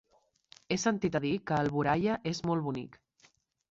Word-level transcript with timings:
He 0.69 0.77
sentit 0.85 1.19
a 1.21 1.23
dir 1.27 1.35
que 1.51 1.59
Alboraia 1.61 2.19
és 2.35 2.45
molt 2.51 2.71
bonic. 2.71 3.03